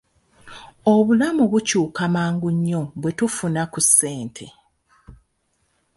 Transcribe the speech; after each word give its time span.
Obulamu 0.93 1.43
bukyuka 1.51 2.03
mangu 2.15 2.49
nnyo 2.55 2.81
bwe 2.99 3.11
tufuna 3.17 3.61
ku 3.71 3.79
ssente. 3.85 4.45